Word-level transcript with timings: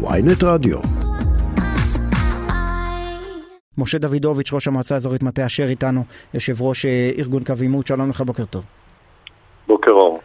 ויינט 0.00 0.44
רדיו. 0.44 0.78
משה 3.78 3.98
דוידוביץ', 3.98 4.52
ראש 4.52 4.68
המועצה 4.68 4.94
האזורית 4.94 5.22
מטה 5.22 5.46
אשר 5.46 5.64
איתנו, 5.64 6.04
יושב 6.34 6.62
ראש 6.62 6.86
אה, 6.86 7.10
ארגון 7.18 7.44
קו 7.44 7.52
עימות, 7.60 7.86
שלום 7.86 8.10
לך, 8.10 8.20
בוקר 8.20 8.44
טוב. 8.44 8.64
בוקר 9.66 9.90
אור. 9.90 10.20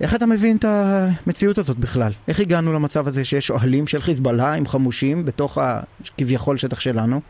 איך 0.00 0.14
אתה 0.14 0.26
מבין 0.26 0.56
את 0.56 0.64
המציאות 0.64 1.58
הזאת 1.58 1.78
בכלל? 1.78 2.10
איך 2.28 2.40
הגענו 2.40 2.72
למצב 2.72 3.08
הזה 3.08 3.24
שיש 3.24 3.50
אוהלים 3.50 3.86
של 3.86 4.00
חיזבאללה 4.00 4.52
עם 4.54 4.66
חמושים 4.66 5.24
בתוך 5.24 5.58
הכביכול 5.58 6.56
שטח 6.56 6.80
שלנו? 6.80 7.20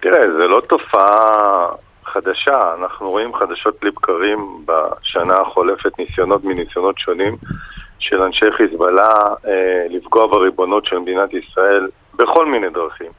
תראה, 0.00 0.20
זה 0.40 0.46
לא 0.46 0.60
תופעה 0.68 1.66
חדשה, 2.04 2.74
אנחנו 2.80 3.10
רואים 3.10 3.34
חדשות 3.34 3.84
לבקרים 3.84 4.38
בשנה 4.66 5.34
החולפת 5.34 5.98
ניסיונות 5.98 6.44
מניסיונות 6.44 6.98
שונים 6.98 7.36
של 7.98 8.22
אנשי 8.22 8.52
חיזבאללה 8.56 9.08
אה, 9.46 9.86
לפגוע 9.90 10.26
בריבונות 10.26 10.86
של 10.86 10.98
מדינת 10.98 11.34
ישראל 11.34 11.88
בכל 12.14 12.46
מיני 12.46 12.68
דרכים. 12.68 13.12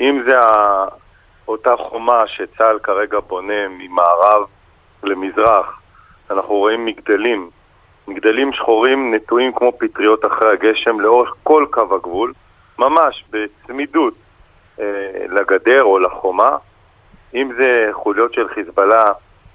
אם 0.00 0.22
זה 0.26 0.36
אותה 1.48 1.76
חומה 1.76 2.22
שצה"ל 2.26 2.78
כרגע 2.78 3.18
בונה 3.20 3.68
ממערב 3.68 4.46
למזרח, 5.02 5.80
אנחנו 6.30 6.54
רואים 6.54 6.84
מגדלים, 6.84 7.50
מגדלים 8.08 8.52
שחורים 8.52 9.14
נטועים 9.14 9.52
כמו 9.52 9.72
פטריות 9.78 10.24
אחרי 10.24 10.52
הגשם 10.52 11.00
לאורך 11.00 11.34
כל 11.42 11.66
קו 11.70 11.94
הגבול, 11.94 12.32
ממש 12.78 13.24
בצמידות 13.30 14.14
אה, 14.80 14.84
לגדר 15.28 15.82
או 15.82 15.98
לחומה, 15.98 16.56
אם 17.34 17.52
זה 17.58 17.88
חוליות 17.92 18.34
של 18.34 18.48
חיזבאללה 18.48 19.04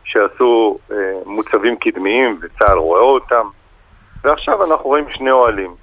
שעשו 0.04 0.78
אה, 0.92 0.98
מוצבים 1.26 1.76
קדמיים 1.76 2.40
וצה"ל 2.42 2.78
רואה 2.78 3.02
אותם, 3.02 3.48
ועכשיו 4.23 4.63
אנחנו 4.63 4.85
רואים 4.85 5.05
שני 5.09 5.31
אוהלים. 5.31 5.75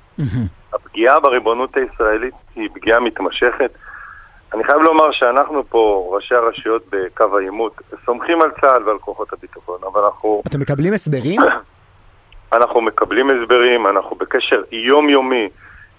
הפגיעה 0.73 1.21
בריבונות 1.21 1.77
הישראלית 1.77 2.35
היא 2.57 2.69
פגיעה 2.75 3.01
מתמשכת. 3.01 3.71
אני 4.55 4.65
חייב 4.65 4.79
לומר 4.81 5.13
שאנחנו 5.13 5.65
פה, 5.69 6.11
ראשי 6.15 6.35
הרשויות 6.35 6.83
בקו 6.91 7.39
העימות, 7.39 7.81
סומכים 8.07 8.43
על 8.43 8.51
צה"ל 8.61 8.89
ועל 8.89 8.99
כוחות 8.99 9.33
הביטחון, 9.33 9.79
אבל 9.93 10.05
אנחנו... 10.05 10.43
אתם 10.47 10.61
מקבלים 10.61 10.93
הסברים? 10.93 11.41
אנחנו 12.53 12.81
מקבלים 12.81 13.31
הסברים, 13.31 13.87
אנחנו 13.87 14.17
בקשר 14.17 14.63
יומיומי 14.73 15.49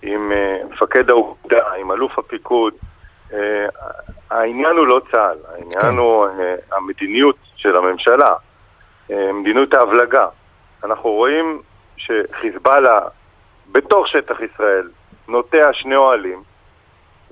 עם 0.02 0.32
uh, 0.32 0.74
מפקד 0.74 1.10
האוגדה, 1.10 1.64
עם 1.80 1.92
אלוף 1.92 2.20
הפיקוד. 2.20 2.74
Uh, 3.32 3.34
העניין 4.32 4.78
הוא 4.78 4.88
לא 4.88 5.02
צה"ל, 5.12 5.38
העניין 5.50 5.82
כן. 5.82 5.98
הוא 5.98 6.28
uh, 6.28 6.76
המדיניות 6.76 7.36
של 7.56 7.76
הממשלה, 7.76 8.34
מדיניות 9.10 9.74
ההבלגה. 9.74 10.26
אנחנו 10.84 11.10
רואים 11.10 11.62
שחיזבאללה 12.00 13.00
בתוך 13.72 14.08
שטח 14.08 14.36
ישראל 14.40 14.90
נוטע 15.28 15.70
שני 15.74 15.96
אוהלים 15.96 16.44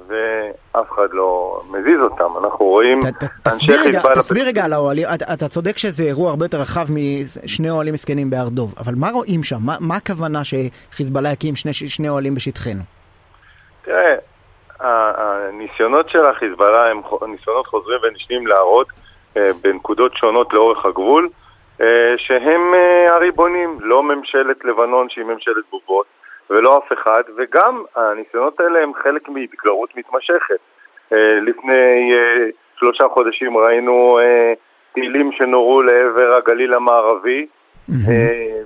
ואף 0.07 0.91
אחד 0.91 1.07
לא 1.11 1.61
מזיז 1.69 1.99
אותם. 2.01 2.37
אנחנו 2.43 2.65
רואים 2.65 2.99
אנשי 3.45 3.77
חיזבאללה... 3.77 4.15
תסביר 4.15 4.47
רגע 4.47 4.65
על 4.65 4.73
האוהלים, 4.73 5.07
אתה 5.33 5.47
צודק 5.47 5.77
שזה 5.77 6.03
אירוע 6.03 6.29
הרבה 6.29 6.45
יותר 6.45 6.61
רחב 6.61 6.85
משני 6.89 7.69
אוהלים 7.69 7.93
מסכנים 7.93 8.29
בהר 8.29 8.49
דוב, 8.49 8.73
אבל 8.79 8.93
מה 8.95 9.09
רואים 9.11 9.43
שם? 9.43 9.59
מה 9.79 9.95
הכוונה 9.95 10.41
שחיזבאללה 10.43 11.31
יקים 11.31 11.53
שני 11.87 12.09
אוהלים 12.09 12.35
בשטחנו? 12.35 12.83
תראה, 13.81 14.15
הניסיונות 14.79 16.09
של 16.09 16.25
החיזבאללה 16.25 16.91
הם 16.91 17.01
ניסיונות 17.31 17.67
חוזרים 17.67 17.99
ונשנים 18.03 18.47
להראות 18.47 18.87
אה, 19.37 19.51
בנקודות 19.61 20.15
שונות 20.15 20.53
לאורך 20.53 20.85
הגבול 20.85 21.29
שהם 22.17 22.73
אה, 22.73 23.15
הריבונים, 23.15 23.77
לא 23.81 24.03
ממשלת 24.03 24.65
לבנון 24.65 25.09
שהיא 25.09 25.25
ממשלת 25.25 25.63
בובות 25.71 26.05
ולא 26.49 26.77
אף 26.77 26.93
אחד, 26.93 27.23
וגם 27.37 27.83
הניסיונות 27.95 28.59
האלה 28.59 28.83
הם 28.83 28.91
חלק 29.03 29.29
מהתגרות 29.29 29.89
מתמשכת. 29.95 30.59
אה, 31.13 31.39
לפני 31.41 32.13
שלושה 32.79 33.03
חודשים 33.13 33.57
ראינו 33.57 34.17
טילים 34.93 35.31
שנורו 35.31 35.81
לעבר 35.81 36.37
הגליל 36.37 36.73
המערבי, 36.73 37.47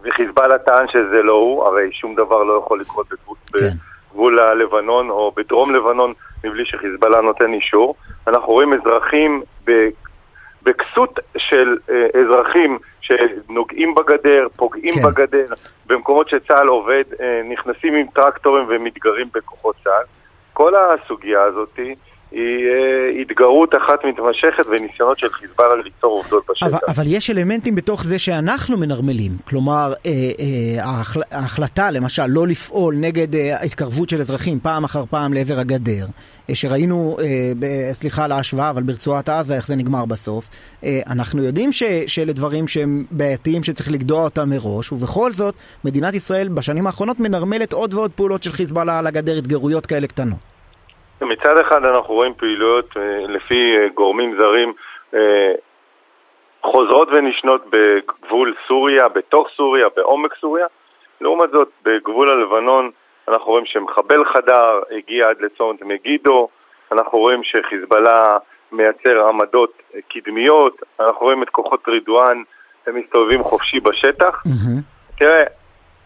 וחיזבאללה 0.03 0.57
טען 0.57 0.87
שזה 0.87 1.23
לא 1.23 1.33
הוא, 1.33 1.63
הרי 1.63 1.89
שום 1.91 2.15
דבר 2.15 2.43
לא 2.43 2.53
יכול 2.53 2.81
לקרות 2.81 3.07
בגבול, 3.11 3.37
כן. 3.47 3.65
בגבול 4.09 4.39
הלבנון 4.39 5.09
או 5.09 5.31
בדרום 5.35 5.75
לבנון 5.75 6.13
מבלי 6.43 6.65
שחיזבאללה 6.65 7.21
נותן 7.21 7.53
אישור. 7.53 7.95
אנחנו 8.27 8.53
רואים 8.53 8.73
אזרחים 8.73 9.43
בכסות 10.63 11.19
של 11.37 11.77
אזרחים 12.21 12.79
שנוגעים 13.01 13.95
בגדר, 13.95 14.47
פוגעים 14.55 14.93
כן. 14.93 15.01
בגדר, 15.01 15.45
במקומות 15.85 16.29
שצה"ל 16.29 16.67
עובד, 16.67 17.03
אה, 17.21 17.41
נכנסים 17.49 17.95
עם 17.95 18.07
טרקטורים 18.07 18.65
ומתגרים 18.69 19.27
בכוחות 19.33 19.75
צה"ל. 19.83 20.03
כל 20.53 20.73
הסוגיה 20.75 21.43
הזאת 21.43 21.79
היא 22.31 22.67
אה, 22.67 23.00
התגרות 23.21 23.75
אחת 23.75 24.05
מתמשכת 24.05 24.65
וניסיונות 24.69 25.19
של 25.19 25.29
חיזבאללה 25.29 25.75
ליצור 25.75 26.11
עובדות 26.11 26.43
בשטח. 26.49 26.67
אבל, 26.67 26.79
אבל 26.87 27.03
יש 27.07 27.29
אלמנטים 27.29 27.75
בתוך 27.75 28.03
זה 28.03 28.19
שאנחנו 28.19 28.77
מנרמלים. 28.77 29.31
כלומר, 29.47 29.93
אה, 30.05 30.11
אה, 30.39 30.85
ההחל, 30.85 31.21
ההחלטה 31.31 31.91
למשל 31.91 32.25
לא 32.25 32.47
לפעול 32.47 32.95
נגד 32.95 33.35
אה, 33.35 33.61
התקרבות 33.63 34.09
של 34.09 34.21
אזרחים 34.21 34.59
פעם 34.59 34.83
אחר 34.83 35.03
פעם 35.09 35.33
לעבר 35.33 35.59
הגדר, 35.59 36.05
אה, 36.49 36.55
שראינו, 36.55 37.17
אה, 37.21 37.51
ב, 37.59 37.93
סליחה 37.93 38.23
על 38.23 38.31
ההשוואה, 38.31 38.69
אבל 38.69 38.83
ברצועת 38.83 39.29
עזה 39.29 39.55
איך 39.55 39.67
זה 39.67 39.75
נגמר 39.75 40.05
בסוף, 40.05 40.49
אה, 40.83 41.01
אנחנו 41.07 41.43
יודעים 41.43 41.71
ש, 41.71 41.83
שאלה 42.07 42.33
דברים 42.33 42.67
שהם 42.67 43.05
בעייתיים 43.11 43.63
שצריך 43.63 43.91
לגדוע 43.91 44.23
אותם 44.23 44.49
מראש, 44.49 44.91
ובכל 44.91 45.31
זאת 45.31 45.55
מדינת 45.83 46.13
ישראל 46.13 46.47
בשנים 46.47 46.87
האחרונות 46.87 47.19
מנרמלת 47.19 47.73
עוד 47.73 47.93
ועוד 47.93 48.11
פעולות 48.11 48.43
של 48.43 48.51
חיזבאללה 48.51 48.99
על 48.99 49.07
הגדר, 49.07 49.37
התגרויות 49.37 49.85
כאלה 49.85 50.07
קטנות. 50.07 50.50
מצד 51.25 51.57
אחד 51.57 51.85
אנחנו 51.85 52.13
רואים 52.13 52.33
פעילויות 52.33 52.97
אה, 52.97 53.27
לפי 53.27 53.77
אה, 53.77 53.87
גורמים 53.93 54.37
זרים 54.41 54.73
אה, 55.13 55.51
חוזרות 56.63 57.07
ונשנות 57.11 57.65
בגבול 57.69 58.55
סוריה, 58.67 59.07
בתוך 59.09 59.47
סוריה, 59.55 59.87
בעומק 59.95 60.35
סוריה. 60.41 60.67
לעומת 61.21 61.49
זאת, 61.51 61.69
בגבול 61.83 62.31
הלבנון 62.31 62.91
אנחנו 63.27 63.51
רואים 63.51 63.65
שמחבל 63.65 64.25
חדר 64.25 64.79
הגיע 64.91 65.29
עד 65.29 65.41
לצומת 65.41 65.81
מגידו, 65.81 66.47
אנחנו 66.91 67.17
רואים 67.17 67.43
שחיזבאללה 67.43 68.37
מייצר 68.71 69.27
עמדות 69.27 69.81
קדמיות, 70.09 70.81
אנחנו 70.99 71.21
רואים 71.21 71.43
את 71.43 71.49
כוחות 71.49 71.87
רידואן, 71.87 72.43
הם 72.87 72.95
מסתובבים 72.95 73.43
חופשי 73.43 73.79
בשטח. 73.79 74.43
Mm-hmm. 74.45 75.17
תראה, 75.19 75.43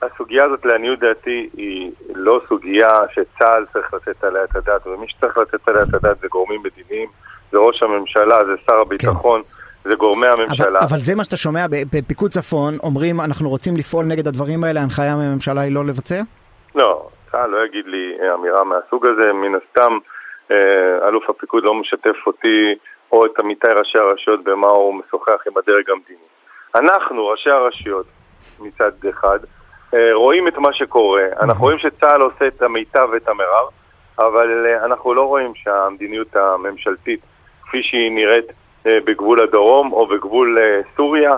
הסוגיה 0.02 0.46
הזאת 0.46 0.66
לעניות 0.66 1.00
דעתי 1.00 1.50
היא 1.58 1.92
לא 2.16 2.42
סוגיה 2.48 2.90
שצה"ל 3.14 3.66
צריך 3.74 3.94
לתת 3.94 4.24
עליה 4.24 4.44
את 4.44 4.56
הדעת, 4.56 4.88
ומי 4.88 5.08
שצריך 5.08 5.38
לתת 5.38 5.70
עליה 5.70 5.84
את 5.84 5.94
הדעת 5.94 6.20
זה 6.20 6.28
גורמים 6.28 6.62
מדיניים, 6.64 7.10
זה 7.52 7.58
ראש 7.58 7.84
הממשלה, 7.84 8.46
זה 8.46 8.52
שר 8.68 8.80
הביטחון. 8.80 9.42
כן. 9.42 9.66
זה 9.86 9.96
גורמי 9.96 10.28
הממשלה. 10.28 10.80
אבל, 10.80 10.88
אבל 10.90 10.98
זה 10.98 11.16
מה 11.16 11.24
שאתה 11.24 11.38
שומע 11.38 11.66
בפיקוד 11.70 12.32
צפון, 12.32 12.78
אומרים 12.84 13.22
אנחנו 13.22 13.50
רוצים 13.50 13.78
לפעול 13.78 14.06
נגד 14.06 14.28
הדברים 14.28 14.64
האלה, 14.64 14.80
ההנחיה 14.80 15.16
מהממשלה 15.16 15.62
היא 15.62 15.76
לא 15.76 15.86
לבצע? 15.86 16.22
לא, 16.76 17.08
צה"ל 17.32 17.50
לא 17.50 17.66
יגיד 17.66 17.86
לי 17.86 18.18
אמירה 18.34 18.64
מהסוג 18.64 19.06
הזה, 19.06 19.34
מן 19.34 19.56
הסתם 19.56 19.98
אה, 20.52 21.08
אלוף 21.08 21.30
הפיקוד 21.30 21.64
לא 21.64 21.74
משתף 21.74 22.16
אותי 22.28 22.76
או 23.12 23.26
את 23.26 23.40
עמיתי 23.40 23.68
ראשי 23.68 23.98
הרשויות 23.98 24.44
במה 24.44 24.68
הוא 24.68 24.96
משוחח 24.96 25.48
עם 25.48 25.58
הדרג 25.58 25.90
המדיני. 25.90 26.28
אנחנו, 26.76 27.28
ראשי 27.28 27.50
הרשויות, 27.50 28.06
מצד 28.60 28.92
אחד, 29.10 29.40
אה, 29.44 29.50
רואים 30.14 30.48
את 30.48 30.58
מה 30.58 30.74
שקורה, 30.74 31.24
אנחנו 31.42 31.64
רואים 31.64 31.80
שצה"ל 31.80 32.22
עושה 32.22 32.48
את 32.48 32.62
המיטב 32.62 33.08
ואת 33.14 33.28
המרב, 33.28 33.68
אבל 34.20 34.66
אה, 34.66 34.86
אנחנו 34.86 35.14
לא 35.14 35.22
רואים 35.22 35.52
שהמדיניות 35.56 36.36
הממשלתית, 36.36 37.20
כפי 37.64 37.84
שהיא 37.84 38.12
נראית 38.12 38.46
אה, 38.88 38.98
בגבול 39.06 39.44
הדרום 39.44 39.94
או 39.94 40.08
בגבול 40.08 40.58
סוריה, 40.96 41.32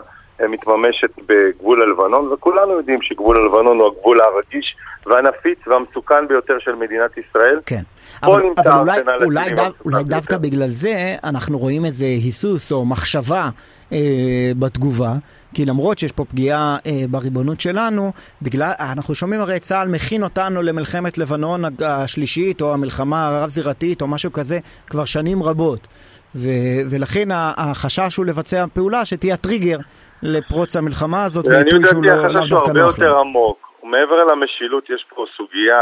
מתממשת 0.50 1.09
בגבול 1.28 1.81
הלבנון, 1.81 2.34
וכולנו 2.34 2.72
יודעים 2.72 3.01
שגבול 3.01 3.38
הלבנון 3.38 3.79
הוא 3.79 3.88
הגבול 3.88 4.19
הרגיש 4.22 4.75
והנפיץ 5.06 5.59
והמסוכן 5.67 6.28
ביותר 6.28 6.59
של 6.59 6.76
מדינת 6.76 7.11
ישראל. 7.17 7.59
כן. 7.66 7.81
אבל, 8.23 8.41
אבל 8.58 8.79
אולי, 8.79 9.02
אולי, 9.23 9.52
דו, 9.52 9.61
אולי 9.85 10.03
דווקא 10.03 10.37
בגלל 10.37 10.67
זה 10.67 11.16
אנחנו 11.23 11.58
רואים 11.58 11.85
איזה 11.85 12.05
היסוס 12.05 12.72
או 12.72 12.85
מחשבה 12.85 13.49
אה, 13.93 14.51
בתגובה. 14.59 15.13
כי 15.53 15.66
למרות 15.66 15.99
שיש 15.99 16.11
פה 16.11 16.25
פגיעה 16.25 16.78
אה, 16.85 16.91
בריבונות 17.09 17.61
שלנו, 17.61 18.11
בגלל, 18.41 18.72
אנחנו 18.93 19.16
שומעים 19.16 19.41
הרי 19.41 19.59
צה"ל 19.59 19.87
מכין 19.87 20.23
אותנו 20.23 20.61
למלחמת 20.61 21.17
לבנון 21.17 21.61
השלישית, 21.85 22.61
או 22.61 22.73
המלחמה 22.73 23.28
הרב-זירתית, 23.28 24.01
או 24.01 24.07
משהו 24.07 24.34
כזה, 24.34 24.59
כבר 24.87 25.05
שנים 25.05 25.43
רבות. 25.43 25.87
ו, 26.35 26.49
ולכן 26.89 27.28
החשש 27.31 28.16
הוא 28.17 28.25
לבצע 28.25 28.66
פעולה 28.73 29.05
שתהיה 29.05 29.34
הטריגר 29.34 29.78
לפרוץ 30.23 30.75
המלחמה 30.75 31.25
הזאת, 31.25 31.47
בעיתוי 31.47 31.85
שהוא 31.85 32.03
לא, 32.03 32.16
לא 32.16 32.47
דווקא 32.47 32.53
נוח 32.53 32.53
לו. 32.53 32.66
אני 32.66 32.69
החשש 32.69 32.75
הוא 32.75 32.83
הרבה 32.83 33.03
יותר 33.03 33.17
עמוק. 33.19 33.67
מעבר 33.83 34.25
למשילות 34.25 34.90
יש 34.90 35.05
פה 35.16 35.25
סוגיה 35.37 35.78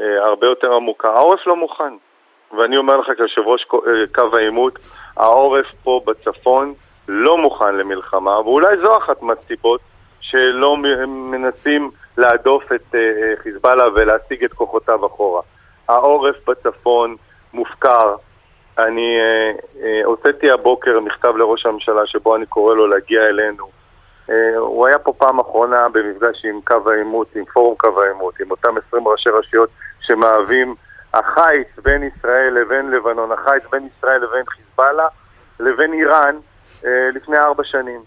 אה, 0.00 0.24
הרבה 0.26 0.46
יותר 0.46 0.72
עמוקה. 0.72 1.08
העורף 1.08 1.46
לא 1.46 1.56
מוכן. 1.56 1.94
ואני 2.58 2.76
אומר 2.76 2.96
לך 2.96 3.06
כיושב 3.16 3.40
ראש 3.46 3.66
אה, 3.74 4.06
קו 4.14 4.36
העימות, 4.36 4.78
העורף 5.16 5.66
פה 5.82 6.00
בצפון 6.06 6.74
לא 7.12 7.38
מוכן 7.38 7.74
למלחמה, 7.74 8.40
ואולי 8.40 8.76
זו 8.84 8.98
אחת 8.98 9.22
מהסיבות 9.22 9.80
שלא 10.20 10.76
מנסים 11.06 11.90
להדוף 12.16 12.72
את 12.72 12.94
חיזבאללה 13.42 13.84
ולהשיג 13.94 14.44
את 14.44 14.52
כוחותיו 14.52 15.06
אחורה. 15.06 15.42
העורף 15.88 16.36
בצפון 16.48 17.16
מופקר. 17.52 18.14
אני 18.78 19.18
הוצאתי 20.04 20.50
הבוקר 20.50 21.00
מכתב 21.00 21.36
לראש 21.36 21.66
הממשלה 21.66 22.06
שבו 22.06 22.36
אני 22.36 22.46
קורא 22.46 22.74
לו 22.74 22.86
להגיע 22.86 23.22
אלינו. 23.22 23.70
הוא 24.56 24.86
היה 24.86 24.98
פה 24.98 25.12
פעם 25.12 25.40
אחרונה 25.40 25.88
במפגש 25.88 26.44
עם 26.44 26.60
קו 26.64 26.90
העימות, 26.90 27.36
עם 27.36 27.44
פורום 27.44 27.74
קו 27.76 28.02
העימות, 28.02 28.40
עם 28.40 28.50
אותם 28.50 28.74
20 28.88 29.08
ראשי 29.08 29.30
רשויות 29.30 29.68
שמהווים 30.00 30.74
החיץ 31.14 31.68
בין 31.82 32.02
ישראל 32.02 32.54
לבין 32.54 32.90
לבנון, 32.90 33.32
החיץ 33.32 33.62
בין 33.70 33.88
ישראל 33.96 34.22
לבין 34.22 34.44
חיזבאללה 34.48 35.06
לבין 35.60 35.92
איראן 35.92 36.36
אה, 36.36 36.51
לפני 37.14 37.38
ארבע 37.38 37.64
שנים. 37.64 38.00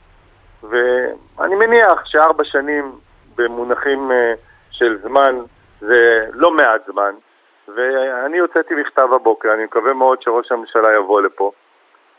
ואני 0.63 1.55
מניח 1.55 2.05
שארבע 2.05 2.43
שנים 2.43 2.91
במונחים 3.35 4.11
אה, 4.11 4.33
של 4.71 4.97
זמן 5.03 5.35
זה 5.81 6.25
לא 6.33 6.51
מעט 6.51 6.81
זמן. 6.87 7.11
ואני 7.67 8.37
הוצאתי 8.37 8.75
מכתב 8.75 9.07
הבוקר, 9.13 9.53
אני 9.53 9.63
מקווה 9.63 9.93
מאוד 9.93 10.21
שראש 10.21 10.51
הממשלה 10.51 10.95
יבוא 10.95 11.21
לפה 11.21 11.51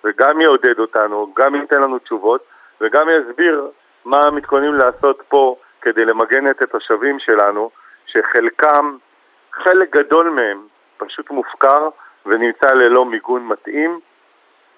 וגם 0.04 0.40
יעודד 0.40 0.78
אותנו, 0.78 1.32
גם 1.36 1.54
ייתן 1.54 1.80
לנו 1.80 1.98
תשובות 1.98 2.44
וגם 2.80 3.06
יסביר 3.10 3.70
מה 4.04 4.30
מתכוננים 4.32 4.74
לעשות 4.74 5.22
פה 5.28 5.56
כדי 5.80 6.04
למגן 6.04 6.50
את 6.50 6.62
התושבים 6.62 7.18
שלנו, 7.18 7.70
שחלקם, 8.06 8.96
חלק 9.52 9.96
גדול 9.96 10.30
מהם, 10.30 10.66
פשוט 10.96 11.30
מופקר 11.30 11.88
ונמצא 12.26 12.74
ללא 12.74 13.04
מיגון 13.04 13.46
מתאים, 13.46 14.00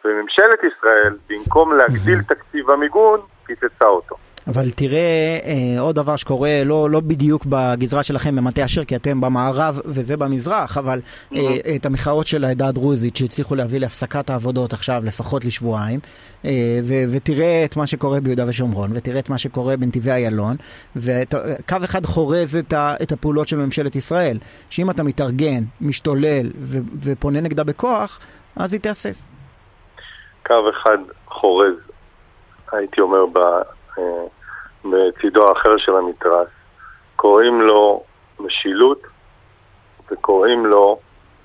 וממשלת 0.04 0.58
ישראל, 0.58 1.16
במקום 1.30 1.72
להגדיל 1.76 2.22
תקציב 2.22 2.70
המיגון, 2.70 3.20
קיצצה 3.46 3.84
אותו. 3.86 4.16
אבל 4.46 4.70
תראה 4.70 5.38
אה, 5.44 5.80
עוד 5.80 5.94
דבר 5.96 6.16
שקורה, 6.16 6.62
לא, 6.64 6.90
לא 6.90 7.00
בדיוק 7.00 7.46
בגזרה 7.46 8.02
שלכם 8.02 8.36
במטה 8.36 8.64
אשר, 8.64 8.84
כי 8.84 8.96
אתם 8.96 9.20
במערב 9.20 9.80
וזה 9.84 10.16
במזרח, 10.16 10.78
אבל 10.78 11.00
אה, 11.36 11.40
את 11.76 11.86
המחאות 11.86 12.26
של 12.26 12.44
העדה 12.44 12.68
הדרוזית 12.68 13.16
שהצליחו 13.16 13.54
להביא 13.54 13.78
להפסקת 13.78 14.30
העבודות 14.30 14.72
עכשיו 14.72 15.02
לפחות 15.04 15.44
לשבועיים, 15.44 16.00
אה, 16.44 16.50
ו- 16.84 17.04
ותראה 17.10 17.62
את 17.64 17.76
מה 17.76 17.86
שקורה 17.86 18.20
ביהודה 18.20 18.44
ושומרון, 18.48 18.90
ותראה 18.94 19.18
את 19.18 19.28
מה 19.28 19.38
שקורה 19.38 19.76
בנתיבי 19.76 20.10
איילון, 20.10 20.56
וקו 20.96 21.76
אחד 21.84 22.06
חורז 22.06 22.56
את, 22.56 22.72
ה- 22.72 22.94
את 23.02 23.12
הפעולות 23.12 23.48
של 23.48 23.56
ממשלת 23.56 23.96
ישראל, 23.96 24.36
שאם 24.70 24.90
אתה 24.90 25.02
מתארגן, 25.02 25.62
משתולל 25.80 26.50
ו- 26.60 26.78
ופונה 27.02 27.40
נגדה 27.40 27.64
בכוח, 27.64 28.20
אז 28.56 28.72
היא 28.72 28.80
תהסס. 28.80 29.28
קו 30.48 30.70
אחד 30.70 30.98
חורז, 31.26 31.74
הייתי 32.72 33.00
אומר, 33.00 33.26
ב... 33.26 33.38
אה, 33.98 34.26
בצידו 34.84 35.48
האחר 35.48 35.76
של 35.76 35.96
המתרס. 35.96 36.48
קוראים 37.16 37.60
לו 37.60 38.02
משילות 38.40 39.02
וקוראים 40.10 40.66
לו 40.66 40.98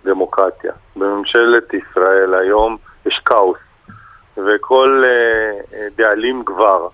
דמוקרטיה. 0.05 0.71
בממשלת 0.95 1.73
ישראל 1.73 2.33
היום 2.33 2.77
יש 3.05 3.21
כאוס, 3.25 3.57
וכל 4.37 5.03
uh, 5.05 5.75
דאלים 5.95 6.43
גבר. 6.43 6.87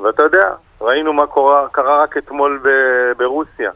ואתה 0.00 0.22
יודע, 0.22 0.54
ראינו 0.80 1.12
מה 1.12 1.26
קורה, 1.26 1.68
קרה 1.72 2.02
רק 2.02 2.16
אתמול 2.16 2.60
ב- 2.62 3.18
ברוסיה. 3.18 3.70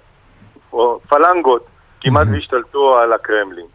או 0.73 1.00
פלנגות 1.08 1.67
כמעט 2.00 2.26
והשתלטו 2.32 2.99
על 2.99 3.12
הקרמלין. 3.12 3.67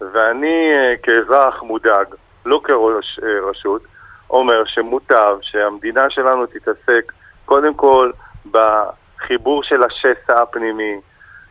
ואני 0.00 0.72
uh, 0.72 0.98
כאזרח 1.02 1.62
מודאג, 1.62 2.06
לא 2.46 2.60
כראש 2.64 3.20
uh, 3.22 3.50
רשות, 3.50 3.82
אומר 4.30 4.64
שמוטב 4.64 5.38
שהמדינה 5.42 6.10
שלנו 6.10 6.46
תתעסק 6.46 7.12
קודם 7.44 7.74
כל 7.74 8.10
בחיבור 8.50 9.62
של 9.62 9.82
השסע 9.82 10.42
הפנימי, 10.42 11.00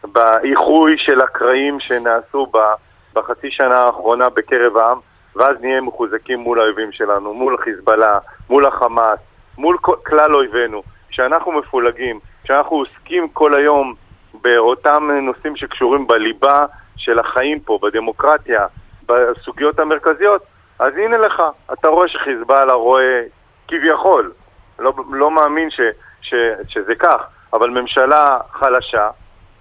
באיחוי 0.03 0.97
של 0.97 1.21
הקרעים 1.21 1.79
שנעשו 1.79 2.45
בה 2.45 2.73
בחצי 3.13 3.51
שנה 3.51 3.77
האחרונה 3.77 4.29
בקרב 4.29 4.77
העם, 4.77 4.97
ואז 5.35 5.57
נהיה 5.61 5.81
מחוזקים 5.81 6.39
מול 6.39 6.59
האויבים 6.59 6.91
שלנו, 6.91 7.33
מול 7.33 7.57
חיזבאללה, 7.57 8.19
מול 8.49 8.65
החמאס, 8.65 9.19
מול 9.57 9.77
כלל 10.03 10.35
אויבינו. 10.35 10.83
כשאנחנו 11.09 11.51
מפולגים, 11.51 12.19
כשאנחנו 12.43 12.75
עוסקים 12.75 13.29
כל 13.29 13.55
היום 13.55 13.93
באותם 14.41 15.09
נושאים 15.21 15.55
שקשורים 15.55 16.07
בליבה 16.07 16.65
של 16.97 17.19
החיים 17.19 17.59
פה, 17.59 17.79
בדמוקרטיה, 17.81 18.65
בסוגיות 19.05 19.79
המרכזיות, 19.79 20.43
אז 20.79 20.93
הנה 20.97 21.17
לך, 21.17 21.43
אתה 21.73 21.87
רואה 21.87 22.07
שחיזבאללה 22.07 22.73
רואה 22.73 23.21
כביכול 23.67 24.31
לא, 24.79 24.93
לא 25.11 25.31
מאמין 25.31 25.69
ש, 25.69 25.81
ש, 26.21 26.33
שזה 26.67 26.95
כך, 26.95 27.27
אבל 27.53 27.69
ממשלה 27.69 28.37
חלשה, 28.51 29.09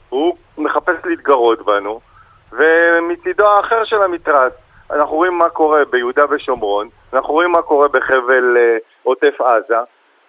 הוא 0.08 0.36
מחפש 0.58 0.96
להתגרות 1.04 1.64
בנו, 1.64 2.00
ומצידו 2.52 3.44
האחר 3.46 3.84
של 3.84 4.02
המתרס, 4.02 4.52
אנחנו 4.90 5.16
רואים 5.16 5.38
מה 5.38 5.48
קורה 5.48 5.84
ביהודה 5.90 6.24
ושומרון, 6.30 6.88
אנחנו 7.12 7.34
רואים 7.34 7.52
מה 7.52 7.62
קורה 7.62 7.88
בחבל 7.88 8.56
uh, 8.56 8.82
עוטף 9.02 9.40
עזה, 9.40 9.78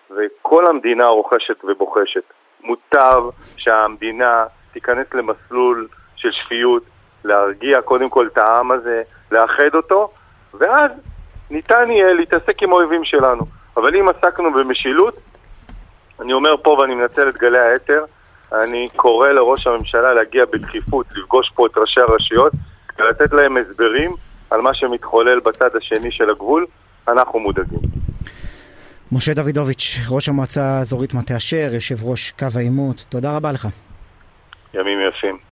וכל 0.10 0.66
המדינה 0.68 1.06
רוכשת 1.06 1.64
ובוחשת. 1.64 2.24
מוטב 2.62 3.24
שהמדינה 3.58 4.46
תיכנס 4.74 5.08
למסלול 5.14 5.88
של 6.16 6.32
שפיות, 6.32 6.84
להרגיע 7.24 7.82
קודם 7.82 8.10
כל 8.10 8.28
את 8.34 8.38
העם 8.38 8.72
הזה, 8.72 9.02
לאחד 9.32 9.76
אותו, 9.76 10.12
ואז 10.54 10.92
ניתן 11.50 11.92
יהיה 11.92 12.14
להתעסק 12.14 12.64
עם 12.64 12.72
האויבים 12.72 13.04
שלנו. 13.04 13.46
אבל 13.78 13.96
אם 13.96 14.06
עסקנו 14.10 14.54
במשילות, 14.54 15.18
אני 16.22 16.34
אומר 16.34 16.56
פה 16.64 16.70
ואני 16.70 16.96
מנצל 16.96 17.30
את 17.30 17.38
גלי 17.38 17.60
האתר, 17.60 18.06
אני 18.54 18.88
קורא 18.96 19.28
לראש 19.28 19.68
הממשלה 19.68 20.14
להגיע 20.14 20.46
בדחיפות, 20.46 21.06
לפגוש 21.16 21.52
פה 21.56 21.68
את 21.68 21.78
ראשי 21.78 22.02
הרשויות, 22.02 22.54
כדי 22.88 23.08
לתת 23.10 23.34
להם 23.34 23.58
הסברים 23.58 24.12
על 24.50 24.62
מה 24.62 24.74
שמתחולל 24.74 25.40
בצד 25.40 25.76
השני 25.76 26.12
של 26.12 26.30
הגבול, 26.30 26.66
אנחנו 27.08 27.40
מודאגים. 27.40 27.80
משה 29.12 29.34
דוידוביץ', 29.34 30.00
ראש 30.10 30.30
המועצה 30.30 30.64
האזורית 30.64 31.14
מטה 31.14 31.38
אשר, 31.38 31.70
יושב 31.74 31.96
ראש 32.04 32.32
קו 32.32 32.46
העימות, 32.56 33.06
תודה 33.10 33.36
רבה 33.36 33.52
לך. 33.52 33.68
ימים 34.74 35.00
יפים. 35.10 35.38